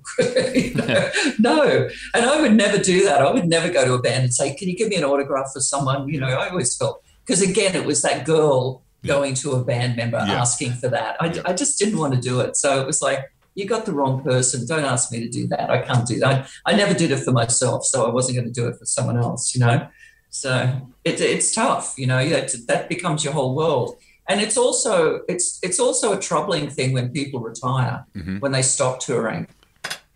[0.55, 1.89] You know, no.
[2.15, 3.21] And I would never do that.
[3.21, 5.51] I would never go to a band and say, can you give me an autograph
[5.53, 6.09] for someone?
[6.09, 9.15] You know, I always felt, because again, it was that girl Yeah.
[9.15, 10.41] going to a band member Yeah.
[10.41, 11.17] asking for that.
[11.21, 11.43] I, Yeah.
[11.45, 12.57] I just didn't want to do it.
[12.57, 13.21] So it was like,
[13.55, 14.67] you got the wrong person.
[14.67, 15.71] Don't ask me to do that.
[15.71, 16.47] I can't do that.
[16.67, 18.85] I, I never did it for myself, so I wasn't going to do it for
[18.85, 19.89] someone else, you know?
[20.31, 23.97] So it, it's tough, you know, that, that becomes your whole world.
[24.29, 28.41] And it's also it's it's also a troubling thing when people retire, Mhm.
[28.41, 29.47] when they stop touring,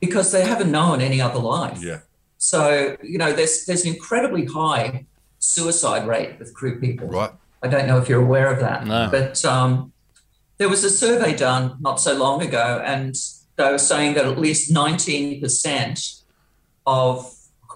[0.00, 1.78] because they haven't known any other life.
[1.82, 2.00] Yeah.
[2.38, 5.06] So, you know, there's there's an incredibly high
[5.38, 7.06] suicide rate with crew people.
[7.08, 7.30] Right.
[7.62, 8.86] I don't know if you're aware of that.
[8.86, 9.08] No.
[9.10, 9.92] But um,
[10.58, 13.14] there was a survey done not so long ago, and
[13.56, 16.22] they were saying that at least 19%
[16.86, 17.32] of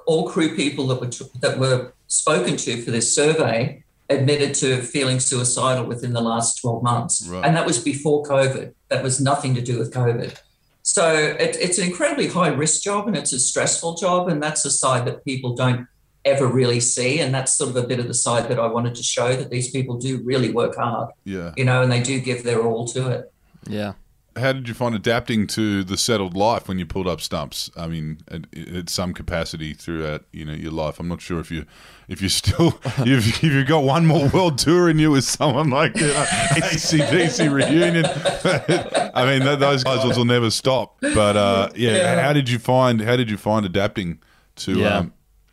[0.07, 1.11] all crew people that were
[1.41, 6.83] that were spoken to for this survey admitted to feeling suicidal within the last 12
[6.83, 7.45] months, Right.
[7.45, 8.73] and that was before COVID.
[8.89, 10.35] That was nothing to do with COVID.
[10.83, 14.65] So it, it's an incredibly high risk job, and it's a stressful job, and that's
[14.67, 15.87] a side that people don't
[16.27, 18.95] ever really see, and that's sort of a bit of the side that I wanted
[18.97, 21.53] to show that these people do really work hard, Yeah.
[21.57, 23.33] you know, and they do give their all to it.
[23.69, 23.93] Yeah.
[24.37, 27.71] How did you find adapting to the settled life when you pulled up stumps?
[27.77, 30.99] I mean, at, at some capacity throughout you know your life.
[30.99, 31.67] I'm not sure if you
[32.09, 35.71] if you still you've if you've got one more world tour in you with someone
[35.71, 36.27] like you know,
[36.57, 38.05] AC/DC reunion.
[39.15, 40.97] I mean, th- those guys will never stop.
[41.01, 42.23] But uh, yeah, Yeah.
[42.23, 44.21] how did you find how did you find adapting
[44.57, 44.99] to Yeah.
[44.99, 45.13] um,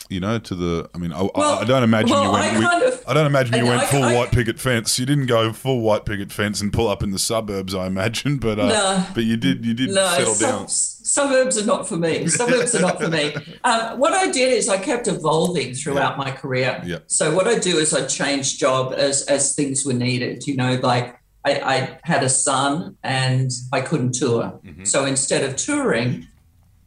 [0.10, 0.90] you know to the?
[0.94, 2.56] I mean, I, I- Well- I don't imagine well, you went.
[2.56, 4.60] I we- kind of- I don't imagine you and went I- full I- white picket
[4.60, 4.98] fence.
[5.00, 7.74] You didn't go full white picket fence and pull up in the suburbs.
[7.76, 9.06] I imagine, but uh, No.
[9.14, 10.68] but you did you did No, settle sub- down.
[10.68, 12.28] suburbs are not for me.
[12.28, 13.36] Suburbs are not for me.
[13.64, 16.82] Um, what I did is I kept evolving throughout my career.
[16.86, 17.00] Yeah.
[17.08, 20.48] So what I do is I changed job as as things were needed.
[20.48, 24.60] You know, like I, I had a son and I couldn't tour.
[24.66, 24.84] Mm-hmm.
[24.86, 26.28] So instead of touring,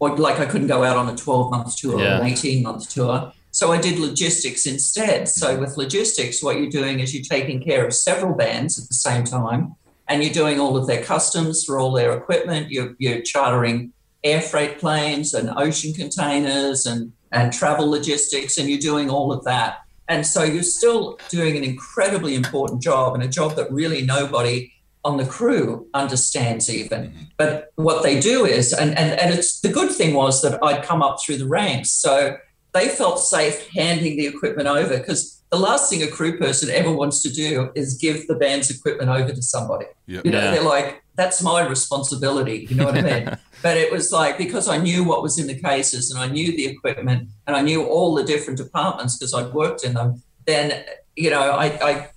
[0.01, 2.19] or like I couldn't go out on a 12 month tour Yeah.
[2.19, 3.33] or an 18 month tour.
[3.55, 5.23] So I did logistics instead.
[5.23, 5.39] Mm-hmm.
[5.41, 8.95] So with logistics, what you're doing is you're taking care of several bands at the
[8.95, 9.77] same time,
[10.09, 12.73] and you're doing all of their customs for all their equipment.
[12.73, 13.93] You're, you're chartering
[14.25, 19.45] air freight planes and ocean containers and, and travel logistics, and you're doing all of
[19.45, 19.83] that.
[20.09, 24.73] And so you're still doing an incredibly important job and a job that really nobody
[25.05, 27.13] on the crew understands even.
[27.37, 30.83] But what they do is, and, and, and it's the good thing was that I'd
[30.83, 31.93] come up through the ranks.
[31.93, 32.37] So
[32.75, 36.91] they felt safe handing the equipment over because the last thing a crew person ever
[36.91, 39.87] wants to do is give the band's equipment over to somebody.
[40.07, 40.25] Yep.
[40.27, 40.51] You know, Yeah.
[40.51, 42.67] they're like, that's my responsibility.
[42.69, 43.39] You know what I mean?
[43.63, 46.49] But it was like because I knew what was in the cases and I knew
[46.55, 50.85] the equipment and I knew all the different departments because I'd worked in them, then,
[51.17, 52.09] you know, I, I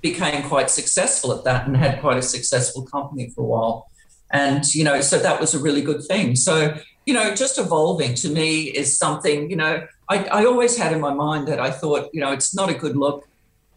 [0.00, 3.90] became quite successful at that and had quite a successful company for a while.
[4.30, 6.36] And, you know, so that was a really good thing.
[6.36, 6.76] So,
[7.06, 11.00] you know, just evolving to me is something, you know, I, I always had in
[11.00, 13.28] my mind that I thought, you know, it's not a good look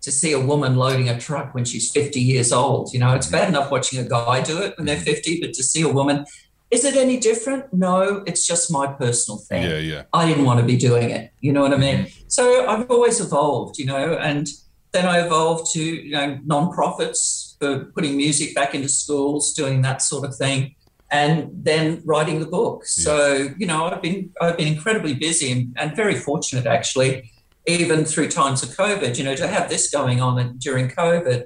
[0.02, 2.94] to see a woman loading a truck when she's 50 years old.
[2.94, 5.06] You know, it's bad enough watching a guy do it when they're mm-hmm.
[5.06, 6.26] 50, but to see a woman,
[6.70, 7.74] is it any different?
[7.74, 9.64] No, it's just my personal thing.
[9.64, 10.04] Yeah, yeah.
[10.14, 11.32] I didn't want to be doing it.
[11.40, 12.06] You know what I mean?
[12.06, 12.24] Mm-hmm.
[12.28, 14.48] So I've always evolved, you know, and
[14.92, 20.02] then I evolved to, you know, non-profits for putting music back into schools, doing that
[20.02, 20.75] sort of thing,
[21.12, 22.86] and then writing the book.
[22.86, 27.32] So, you know, I've been I've been incredibly busy and, and very fortunate actually,
[27.68, 31.46] even through times of COVID, you know, to have this going on during COVID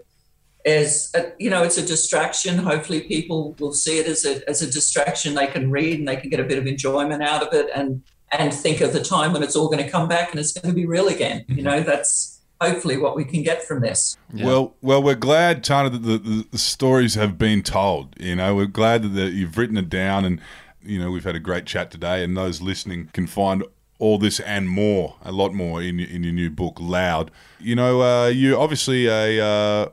[0.65, 2.57] is a, you know it's a distraction.
[2.57, 5.33] Hopefully people will see it as a, as a distraction.
[5.33, 8.01] They can read and they can get a bit of enjoyment out of it and
[8.31, 10.73] and think of the time when it's all going to come back and it's going
[10.73, 11.45] to be real again.
[11.47, 11.65] You mm-hmm.
[11.65, 14.45] know that's hopefully what we can get from this Yeah.
[14.45, 18.15] Well, well, we're glad, Tana, that the, the, the stories have been told.
[18.19, 20.39] You know, we're glad that the, you've written it down, and
[20.83, 23.63] you know, we've had a great chat today, and those listening can find
[23.97, 27.31] all this and more, a lot more, in your- in your new book, Loud.
[27.59, 29.43] You know, uh, you're obviously a.
[29.45, 29.89] Uh,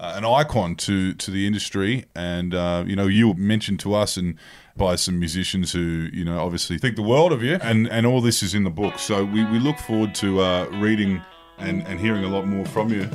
[0.00, 4.16] uh, an icon to to the industry, and uh, you know you mentioned to us
[4.16, 4.36] and
[4.76, 8.20] by some musicians who you know obviously think the world of you, and and all
[8.20, 9.00] this is in the book.
[9.00, 11.20] So we, we look forward to uh, reading
[11.58, 13.08] and and hearing a lot more from you.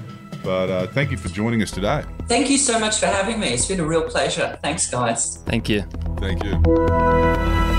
[0.44, 2.04] But uh, thank you for joining us today.
[2.28, 5.70] thank you so much for having me it's been a real pleasure thanks guys Thank
[5.70, 5.84] you.
[6.20, 7.73] Thank you.